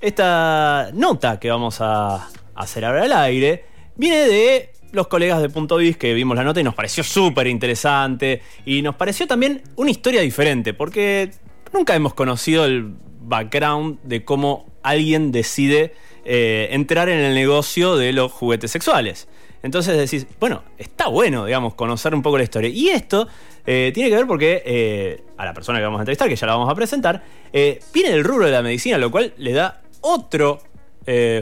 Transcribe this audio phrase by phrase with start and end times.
[0.00, 3.64] esta nota que vamos a hacer ahora al aire
[3.96, 7.46] viene de los colegas de Punto Bis que vimos la nota y nos pareció súper
[7.46, 11.30] interesante y nos pareció también una historia diferente porque
[11.72, 15.94] nunca hemos conocido el background de cómo alguien decide
[16.24, 19.28] eh, entrar en el negocio de los juguetes sexuales.
[19.62, 22.70] Entonces decís, bueno, está bueno, digamos, conocer un poco la historia.
[22.70, 23.26] Y esto
[23.66, 26.46] eh, tiene que ver porque eh, a la persona que vamos a entrevistar, que ya
[26.46, 27.22] la vamos a presentar,
[27.52, 30.60] viene del rubro de la medicina, lo cual le da otro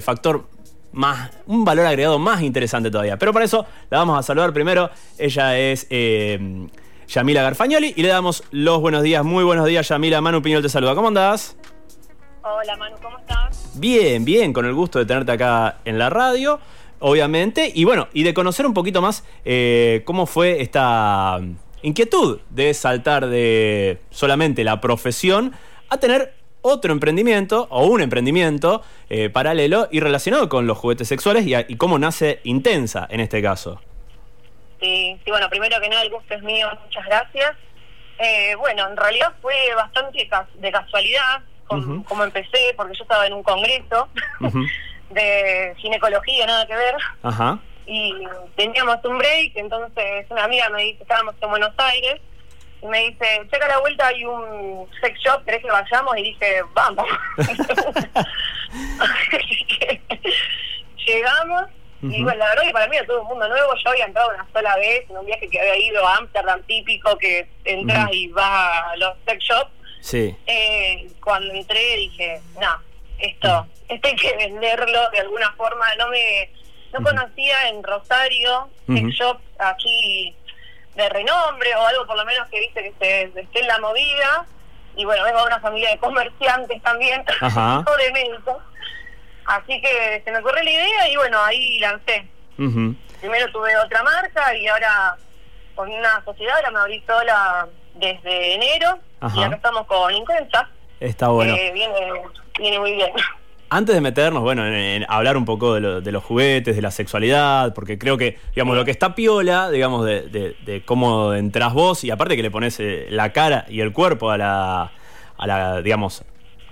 [0.01, 0.47] factor
[0.93, 3.19] más, un valor agregado más interesante todavía.
[3.19, 4.91] Pero para eso la vamos a saludar primero.
[5.19, 5.87] Ella es
[7.09, 9.25] Yamila Garfagnoli y le damos los buenos días.
[9.25, 10.21] Muy buenos días, Yamila.
[10.21, 10.95] Manu Piñol te saluda.
[10.95, 11.57] ¿Cómo andás?
[12.43, 13.73] Hola Manu, ¿cómo estás?
[13.75, 16.61] Bien, bien, con el gusto de tenerte acá en la radio,
[17.01, 17.73] obviamente.
[17.75, 21.41] Y bueno, y de conocer un poquito más eh, cómo fue esta
[21.83, 25.55] inquietud de saltar de solamente la profesión
[25.89, 26.35] a tener
[26.67, 31.99] otro emprendimiento o un emprendimiento eh, paralelo y relacionado con los juguetes sexuales y, cómo
[31.99, 33.81] nace Intensa en este caso.
[34.81, 37.57] Sí, sí, bueno, primero que nada el gusto es mío, muchas gracias.
[38.19, 43.43] Eh, bueno, en realidad fue bastante de casualidad como empecé, porque yo estaba en un
[43.43, 44.09] congreso
[45.11, 46.95] de ginecología, nada que ver.
[47.87, 48.13] Y
[48.57, 52.21] teníamos un break, entonces una amiga me dice, estábamos en Buenos Aires,
[52.83, 56.17] y me dice, checa la vuelta, hay un sex shop, ¿querés que vayamos?
[56.19, 57.07] Y dije, vamos.
[61.07, 61.67] Llegamos,
[62.03, 63.75] y bueno, la verdad que para mí era todo un mundo nuevo.
[63.83, 67.17] Yo había entrado una sola vez en un viaje que había ido a Amsterdam típico,
[67.19, 69.71] que entras y vas a los sex shops.
[70.01, 70.37] Sí.
[70.47, 72.81] Eh, cuando entré dije, no,
[73.19, 75.87] esto, esto hay que venderlo de alguna forma.
[75.97, 76.51] No me
[76.93, 80.35] no conocía en Rosario sex shops aquí
[80.97, 84.47] de renombre o algo por lo menos que viste que se, esté en la movida.
[84.97, 87.23] Y bueno, vengo de una familia de comerciantes también,
[87.87, 88.57] o de médicos.
[89.45, 92.27] Así que se me ocurrió la idea y bueno, ahí lancé.
[92.57, 95.17] Primero tuve otra marca y ahora
[95.75, 98.99] con una sociedad ahora me abrí sola desde enero
[99.35, 100.69] y acá estamos con Intensa.
[101.01, 101.55] Está bueno.
[101.55, 102.23] viene,
[102.59, 103.13] viene muy bien.
[103.69, 107.99] Antes de meternos, bueno, en, hablar un poco de, los juguetes, de la sexualidad, porque
[107.99, 112.43] creo que, digamos, lo que está piola, digamos, de, cómo entras vos, y aparte que
[112.43, 114.93] le pones eh, la cara y el cuerpo a la,
[115.37, 116.25] a la digamos,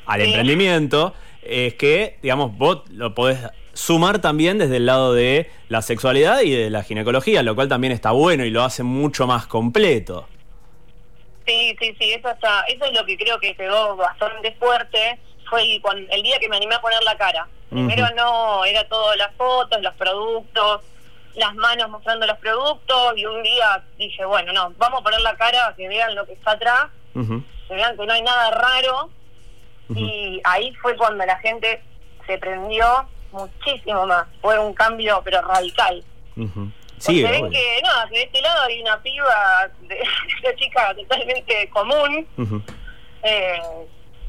[0.06, 3.38] al emprendimiento, es que, digamos, vos lo podés
[3.72, 7.92] sumar también desde el lado de la sexualidad y de la ginecología, lo cual también
[7.92, 10.28] está bueno y lo hace mucho más completo.
[11.46, 15.18] Sí, sí, sí, eso, está, eso es lo que creo que pegó bastante fuerte.
[15.48, 17.48] Fue cuando, el día que me animé a poner la cara.
[17.70, 20.82] Primero no, era todo las fotos, los productos,
[21.34, 25.34] las manos mostrando los productos y un día dije, bueno, no, vamos a poner la
[25.36, 29.10] cara, que vean lo que está atrás, que vean que no hay nada raro.
[29.94, 31.82] Y ahí fue cuando la gente
[32.26, 34.26] se prendió muchísimo más.
[34.40, 36.02] Fue un cambio, pero radical.
[36.98, 40.02] Sí, ven que, no, que de este lado hay una piba, de,
[40.42, 42.26] una chica totalmente común,
[43.22, 43.60] eh,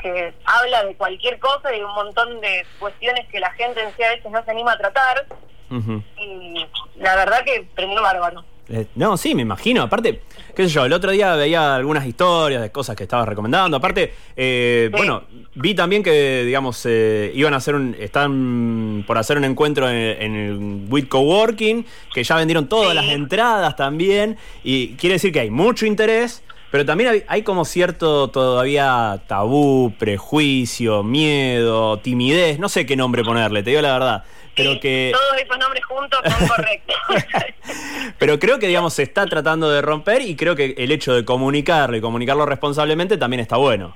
[0.06, 4.04] que habla de cualquier cosa y un montón de cuestiones que la gente en sí
[4.04, 5.26] a veces no se anima a tratar.
[6.20, 6.66] Y
[6.98, 8.46] la verdad que prendió bárbaro.
[8.70, 9.82] Eh, no, sí, me imagino.
[9.82, 10.22] Aparte,
[10.56, 13.78] qué sé yo, el otro día veía algunas historias de cosas que estabas recomendando.
[13.78, 15.24] Aparte, eh, bueno,
[15.56, 17.96] vi también que, digamos, eh, iban a hacer un.
[18.00, 21.84] Están por hacer un encuentro en, el WIT Coworking,
[22.14, 24.38] que ya vendieron todas las entradas también.
[24.64, 26.44] Y quiere decir que hay mucho interés.
[26.75, 33.24] Pero también hay, hay, como cierto todavía tabú, prejuicio, miedo, timidez, no sé qué nombre
[33.24, 34.25] ponerle, te digo la verdad
[34.56, 35.13] pero que...
[35.13, 36.96] Todos esos nombres juntos son correctos.
[38.19, 41.24] pero creo que, digamos, se está tratando de romper y creo que el hecho de
[41.24, 43.96] comunicarlo y comunicarlo responsablemente también está bueno.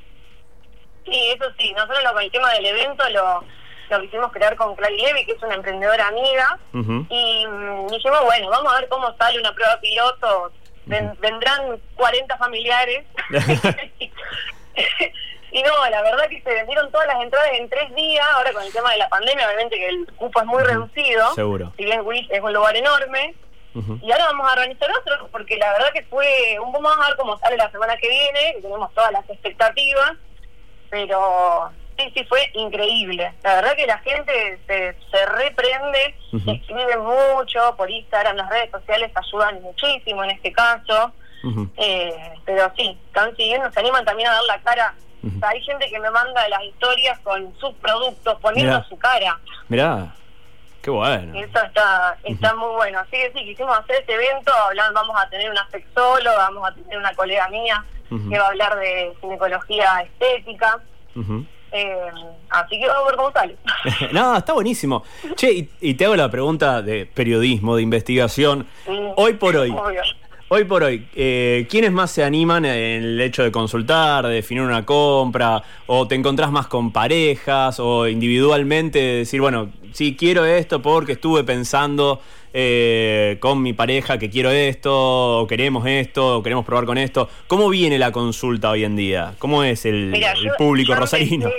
[1.05, 1.73] Sí, eso sí.
[1.73, 3.43] Nosotros lo, con el tema del evento lo,
[3.89, 8.49] lo quisimos crear con Clary Levy, que es una emprendedora amiga, y mm, dijimos, bueno,
[8.49, 10.51] vamos a ver cómo sale una prueba piloto.
[10.89, 13.05] Vendrán 40 familiares.
[15.51, 18.63] Y no, la verdad que se vendieron todas las entradas en tres días, ahora con
[18.63, 21.33] el tema de la pandemia, obviamente que el cupo es muy reducido.
[21.33, 21.73] Seguro.
[21.75, 23.33] Si bien Wish es un lugar enorme.
[24.01, 27.15] Y ahora vamos a organizar otro, porque la verdad que fue un vamos a ver
[27.15, 30.17] cómo sale la semana que viene, que tenemos todas las expectativas,
[30.89, 33.33] pero sí, sí, fue increíble.
[33.43, 39.11] La verdad que la gente se, se reprende, escribe mucho por Instagram, las redes sociales
[39.13, 41.11] ayudan muchísimo en este caso.
[41.77, 44.95] eh, pero sí, están siguiendo, se animan también a dar la cara
[45.41, 49.39] hay gente que me manda las historias con sus productos, poniendo su cara.
[49.67, 50.15] Mirá,
[50.81, 51.37] qué bueno.
[51.37, 52.99] Eso está, está muy bueno.
[52.99, 56.73] Así que sí, quisimos hacer este evento, hablar, vamos a tener una sexóloga, vamos a
[56.73, 60.79] tener una colega mía que va a hablar de ginecología estética.
[61.71, 61.95] Eh,
[62.49, 63.55] así que vamos a ver cómo sale.
[64.13, 65.03] no, está buenísimo.
[65.35, 68.67] Che, y, te hago la pregunta de periodismo, de investigación.
[69.15, 69.73] hoy por hoy,
[70.49, 74.63] hoy por hoy, eh, ¿quiénes más se animan en el hecho de consultar, de definir
[74.63, 75.61] una compra?
[75.87, 77.79] ¿O te encontrás más con parejas?
[77.79, 82.21] ¿O individualmente decir, bueno, sí, quiero esto porque estuve pensando
[82.53, 87.29] eh, con mi pareja que quiero esto, o queremos esto, o queremos probar con esto.
[87.47, 89.35] ¿Cómo viene la consulta hoy en día?
[89.39, 90.13] ¿Cómo es el,
[90.57, 91.49] público rosarino?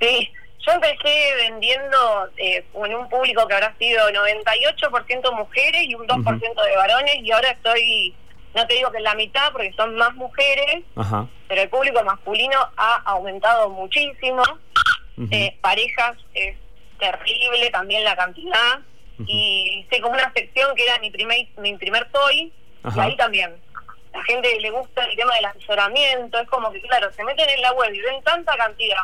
[0.00, 0.30] sí,
[0.64, 6.40] yo empecé vendiendo eh, en un público que habrá sido 98% mujeres y un 2%
[6.40, 8.14] de varones, y ahora estoy,
[8.54, 10.84] no te digo que en la mitad porque son más mujeres,
[11.48, 14.42] pero el público masculino ha aumentado muchísimo.
[15.30, 16.56] Eh, parejas es
[16.98, 18.80] terrible también la cantidad
[19.26, 22.52] y hice como una sección que era mi primer, mi primer toy,
[22.94, 23.54] y ahí también.
[24.12, 27.60] La gente le gusta el tema del asesoramiento, es como que, claro, se meten en
[27.60, 29.02] la web y ven tanta cantidad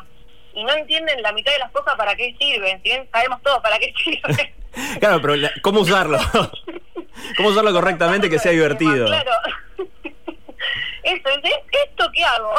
[0.55, 2.93] y no entienden la mitad de las cosas para qué sirven, ¿sí?
[3.13, 4.55] sabemos todos para qué sirven.
[5.01, 6.19] claro, pero ¿cómo usarlo?
[7.37, 9.07] ¿Cómo usarlo correctamente que sea divertido?
[9.07, 9.31] Claro.
[11.03, 12.55] Eso, ¿esto qué hago?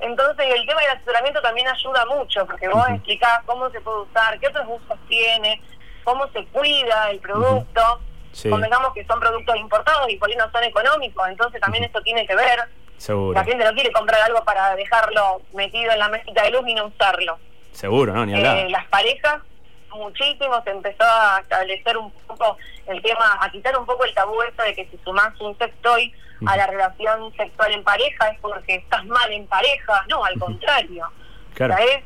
[0.00, 4.38] Entonces el tema del asesoramiento también ayuda mucho, porque vos explicás cómo se puede usar,
[4.40, 5.60] qué otros usos tiene,
[6.04, 8.00] cómo se cuida el producto.
[8.48, 12.26] Convengamos que son productos importados y por ahí no son económicos, entonces también esto tiene
[12.26, 12.60] que ver.
[12.96, 13.34] Seguro.
[13.34, 16.74] La gente no quiere comprar algo para dejarlo metido en la mesita de luz y
[16.74, 17.38] no usarlo.
[17.72, 18.24] Seguro, ¿no?
[18.24, 18.58] Ni hablar.
[18.58, 19.42] Eh, las parejas,
[19.90, 22.56] muchísimo, se empezó a establecer un poco
[22.86, 26.14] el tema, a quitar un poco el tabú esto de que si sumás un sextoy
[26.46, 30.04] a la relación sexual en pareja es porque estás mal en pareja.
[30.08, 31.06] No, al contrario.
[31.54, 31.74] Claro.
[31.74, 32.04] O sea, es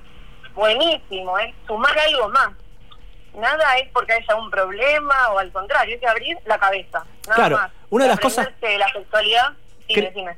[0.55, 2.51] buenísimo, es sumar algo más
[3.37, 7.05] nada es porque haya un problema o al contrario, es que abrir la cabeza.
[7.29, 7.71] Nada claro, más.
[7.91, 8.49] una de las cosas...
[8.61, 9.53] la sexualidad,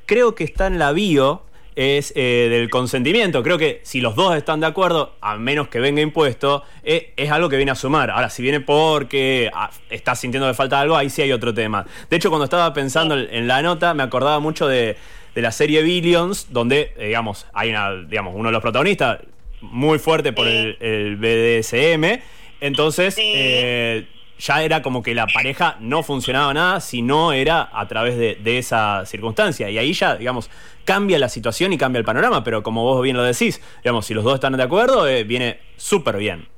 [0.07, 1.43] creo que está en la bio
[1.77, 3.43] es eh, del consentimiento.
[3.45, 7.31] Creo que si los dos están de acuerdo, a menos que venga impuesto, eh, es
[7.31, 8.11] algo que viene a sumar.
[8.11, 11.87] Ahora, si viene porque ah, estás sintiendo que falta algo, ahí sí hay otro tema.
[12.11, 14.97] De hecho, cuando estaba pensando en la nota, me acordaba mucho de,
[15.37, 19.21] la serie Billions, donde, eh, digamos, hay una, digamos, uno de los protagonistas
[19.61, 22.21] muy fuerte por el, el BDSM
[22.61, 24.07] entonces, eh,
[24.39, 28.59] ya era como que la pareja no funcionaba nada si no era a través de,
[28.59, 29.69] esa circunstancia.
[29.69, 30.51] Y ahí ya, digamos,
[30.85, 34.15] cambia la situación y cambia el panorama, pero como vos bien lo decís, digamos, si
[34.15, 36.49] los dos están de acuerdo, eh, viene súper bien.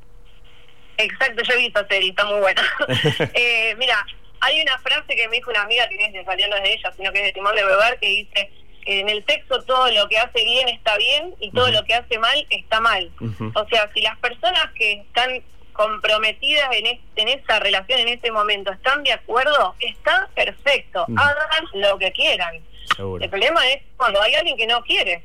[0.99, 2.62] Exacto, yo he visto serie, está muy buena.
[3.35, 4.05] eh, mira,
[4.41, 7.19] hay una frase que me dijo una amiga que no es de ella, sino que
[7.20, 8.50] es de Timón de Beber, que dice
[8.87, 12.19] en el sexo todo lo que hace bien está bien y todo lo que hace
[12.19, 13.11] mal está mal.
[13.55, 15.43] O sea, si las personas que están
[15.80, 21.18] comprometidas en, en esa relación en ese momento están de acuerdo, está perfecto, mm.
[21.18, 22.56] hagan lo que quieran.
[22.98, 25.24] El problema es cuando hay alguien que no quiere.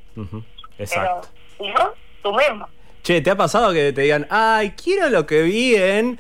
[0.78, 1.28] Exacto.
[1.58, 2.70] Pero no, sumemos.
[3.04, 6.18] Che, ¿te ha pasado que te digan, ay, quiero lo que vi en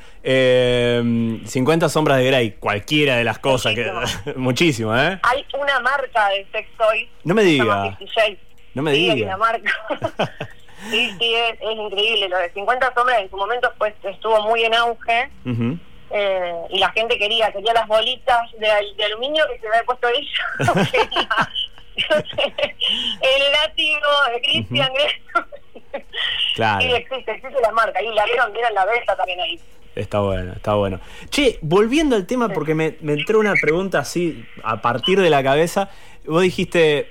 [1.45, 2.51] 50 em, sombras de Grey?
[2.59, 3.73] Cualquiera de las cosas.
[3.73, 4.01] Muchísimo.
[4.25, 5.17] que Muchísimo, ¿eh?
[5.23, 7.07] Hay una marca de sex toys.
[7.23, 7.97] No me digas.
[8.73, 9.15] No me digas.
[9.15, 9.71] una marca.
[10.89, 12.29] Sí, sí, es, increíble.
[12.29, 15.29] Lo de 50 sombras en su momento pues estuvo muy en auge.
[16.11, 18.69] eh, y la gente quería, quería las bolitas de,
[19.05, 20.29] aluminio que se había puesto ella.
[21.95, 25.41] el látigo de Christian uh
[26.55, 26.81] Claro.
[26.81, 28.01] Sí, existe, existe la marca.
[28.01, 29.59] Y la vieron, vieron la beta también ahí.
[29.95, 30.99] Está bueno, está bueno.
[31.29, 35.41] Che, volviendo al tema, porque me, me entró una pregunta así a partir de la
[35.41, 35.89] cabeza.
[36.25, 37.09] Vos dijiste,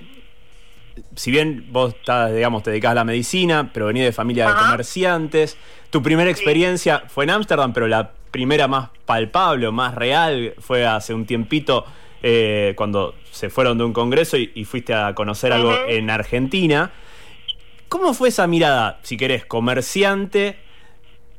[1.17, 4.55] si bien vos estás, digamos, te dedicás a la medicina, pero venís de familia de
[4.55, 5.57] comerciantes,
[5.91, 10.85] tu primera experiencia fue en Ámsterdam, pero la primera más palpable o más real fue
[10.85, 11.85] hace un tiempito
[12.21, 16.91] eh, cuando se fueron de un congreso y, fuiste a conocer algo en Argentina.
[17.89, 20.57] ¿Cómo fue esa mirada, si querés, comerciante,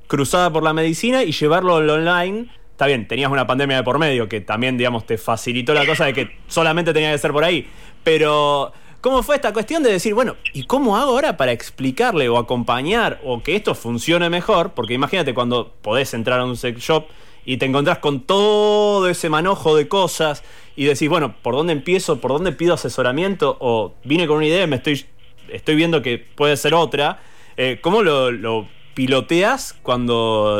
[0.07, 2.47] cruzada por la medicina y llevarlo al online?
[2.71, 6.05] Está bien, tenías una pandemia de por medio que también, digamos, te facilitó la cosa
[6.05, 7.67] de que solamente tenía que ser por ahí.
[8.03, 8.71] Pero
[9.01, 13.21] ¿Cómo fue esta cuestión de decir, bueno, ¿y cómo hago ahora para explicarle o acompañar
[13.23, 14.71] o que esto funcione mejor?
[14.71, 17.05] Porque imagínate cuando podés entrar a un sex shop
[17.45, 20.43] y te encontrás con todo ese manojo de cosas
[20.75, 22.19] y decís, bueno, ¿por dónde empiezo?
[22.19, 23.57] ¿Por dónde pido asesoramiento?
[23.59, 25.05] O vine con una idea y me estoy,
[25.49, 27.19] estoy viendo que puede ser otra.
[27.57, 30.59] Eh, ¿Cómo lo, lo piloteas cuando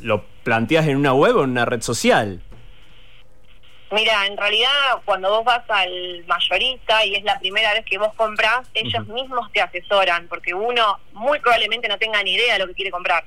[0.00, 2.40] lo planteas en una web o en una red social?
[3.92, 4.70] Mira, en realidad
[5.04, 9.52] cuando vos vas al mayorista y es la primera vez que vos compras, ellos mismos
[9.52, 13.24] te asesoran, porque uno muy probablemente no tenga ni idea de lo que quiere comprar.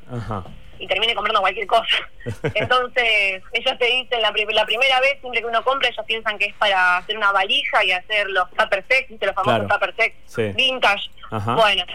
[0.78, 1.88] Y termine comprando cualquier cosa.
[2.54, 6.48] Entonces, ellos te dicen la, la, primera vez, siempre que uno compra, ellos piensan que
[6.48, 9.68] es para hacer una valija y hacer los tupper sex, los famosos claro.
[9.68, 11.10] tupper sex vintage.
[11.30, 11.86] Bueno,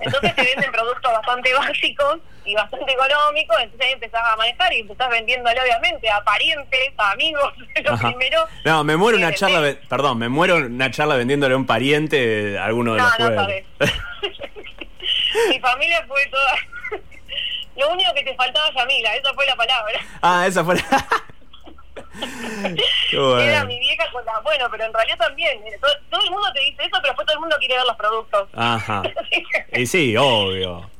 [0.00, 4.80] Entonces te venden productos bastante básicos y bastante económicos, entonces ahí empezás a manejar y
[4.80, 7.52] empezás vendiéndole obviamente a parientes, a amigos,
[7.84, 8.46] lo primero.
[8.64, 12.94] No, me muero una charla, perdón, me muero una charla vendiéndole a un pariente alguno
[12.94, 13.64] de no, los No, sabes.
[15.48, 16.52] Mi familia fue toda...
[17.76, 19.98] Lo único que te faltaba, Yamila, esa fue la palabra.
[20.22, 21.06] Ah, esa fue la...
[22.20, 24.40] Era mi vieja con la...
[24.40, 25.58] Bueno, pero en realidad también.
[25.66, 25.78] Eh,
[26.10, 28.48] todo, el mundo te dice eso, pero después todo el mundo quiere ver los productos.
[28.54, 29.02] Ajá.
[29.72, 30.90] y sí, obvio.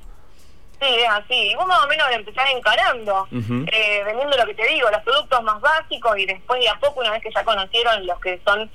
[0.81, 1.51] Sí, es así.
[1.51, 5.43] Y vos más o menos empezás encarando, eh, vendiendo lo que te digo, los productos
[5.43, 8.71] más básicos y después de a poco, una vez que ya conocieron los que son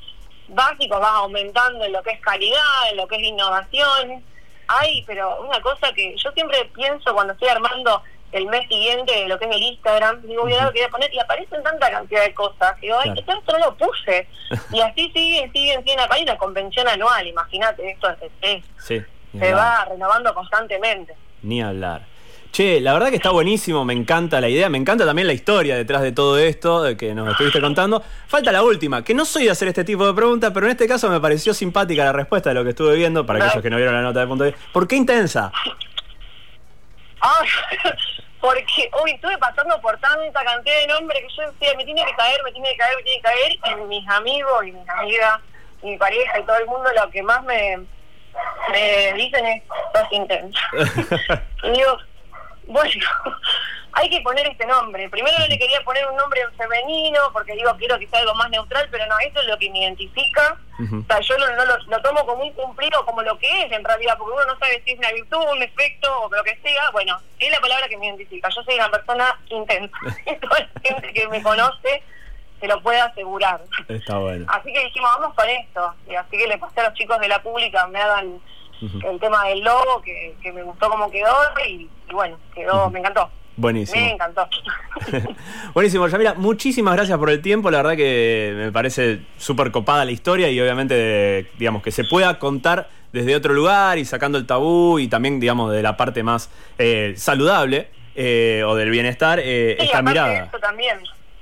[0.48, 4.24] básicos, vas aumentando en lo que es calidad, en lo que es innovación.
[4.68, 9.40] Ay, pero una cosa que yo siempre pienso cuando estoy armando el mes siguiente lo
[9.40, 11.90] que es el Instagram, digo, voy a lo que voy a poner, y aparecen tanta
[11.90, 12.80] cantidad de cosas.
[12.82, 13.40] Digo, ay, claro.
[13.40, 14.28] esto no lo puse.
[14.72, 16.00] y así siguen, siguen, siguen.
[16.00, 18.10] Acá hay una convención anual, imagínate, esto
[18.42, 19.04] es, sí,
[19.38, 21.16] se va renovando constantemente.
[21.42, 22.02] Ni hablar.
[22.52, 25.76] Che, la verdad que está buenísimo, me encanta la idea, me encanta también la historia
[25.76, 28.02] detrás de todo esto de que nos estuviste contando.
[28.28, 30.88] Falta la última, que no soy de hacer este tipo de preguntas, pero en este
[30.88, 33.78] caso me pareció simpática la respuesta de lo que estuve viendo, para aquellos que no
[33.78, 34.66] vieron la nota de punto de vista.
[34.74, 35.52] ¿Por qué intensa?
[37.22, 37.44] Ah,
[38.42, 42.16] porque hoy estuve pasando por tanta cantidad de nombres que yo decía, me tiene que
[42.16, 45.40] caer, me tiene que caer, me tiene que caer, y mis amigos y mis amigas
[45.82, 47.78] y mi pareja y todo el mundo lo que más me,
[48.72, 50.60] me dicen es, sos intenso.
[51.64, 51.98] y digo,
[52.68, 53.06] bueno,
[54.00, 55.10] hay que poner este nombre.
[55.10, 58.50] Primero no le quería poner un nombre femenino porque digo, quiero que sea algo más
[58.50, 60.58] neutral, pero no, esto es lo que me identifica.
[60.80, 64.18] O sea, yo no, lo, tomo como un cumplido, como lo que es en realidad,
[64.18, 66.90] porque uno no sabe si es una virtud, un efecto o lo que sea.
[66.92, 68.48] Bueno, es la palabra que me identifica.
[68.48, 69.98] Yo soy una persona intensa.
[70.42, 72.02] toda la gente que me conoce
[72.62, 73.62] se lo puede asegurar.
[73.90, 74.46] Está bueno.
[74.48, 75.94] Así que dijimos, vamos con esto.
[76.10, 78.40] Y así que le pasé a los chicos de la pública, me hagan
[78.82, 81.36] el tema del logo, que, que me gustó cómo quedó
[81.68, 83.30] y, bueno, quedó, me encantó.
[83.60, 84.02] Buenísimo.
[84.02, 84.48] Me encantó.
[85.74, 87.70] Buenísimo, Yamila, muchísimas gracias por el tiempo.
[87.70, 92.40] La verdad que me parece súper copada la historia y obviamente, digamos, que se pueda
[92.40, 96.50] contar desde otro lugar y sacando el tabú y también, digamos, de la parte más
[96.78, 100.46] eh, saludable eh, o del bienestar, eh, sí, esta mirada.
[100.46, 100.98] Eso también.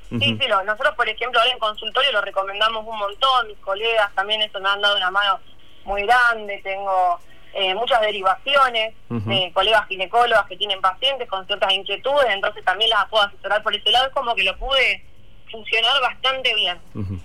[0.10, 4.42] Sí, sí, nosotros, por ejemplo, ahora en consultorio lo recomendamos un montón, mis colegas también
[4.42, 5.40] eso me han dado una mano
[5.86, 7.20] muy grande, tengo
[7.60, 13.10] eh, muchas derivaciones, de colegas ginecólogas que tienen pacientes con ciertas inquietudes, entonces también las
[13.10, 15.04] puedo asesorar por ese lado, es como que lo pude
[15.50, 16.78] funcionar bastante bien.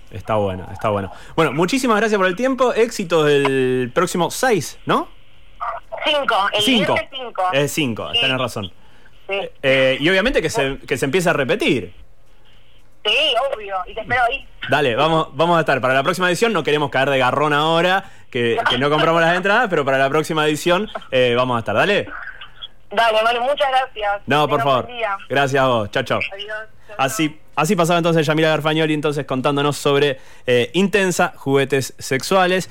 [0.09, 1.11] Está bueno, está bueno.
[1.35, 5.07] Bueno, muchísimas gracias por el tiempo, éxito del próximo 6, ¿no?
[6.03, 6.95] 5, el 5.
[7.53, 8.71] Es 5, tenés razón.
[9.27, 11.93] Eh, y obviamente que se, que se empiece a repetir.
[13.05, 14.47] Sí, obvio, y te espero ahí.
[14.69, 15.81] Dale, vamos, vamos a estar.
[15.81, 19.67] Para la próxima edición no queremos caer de garrón ahora, que, no compramos las entradas,
[19.69, 21.75] pero para la próxima edición eh, vamos a estar.
[21.75, 22.07] Dale.
[22.91, 24.21] Dale, vale, muchas gracias.
[24.25, 24.87] No, por favor.
[25.27, 25.91] Gracias a vos.
[25.91, 26.19] Chao, chao.
[26.97, 32.69] Así, así pasaba entonces Yamila Garfagnoli entonces contándonos sobre eh, Intensa, juguetes sexuales.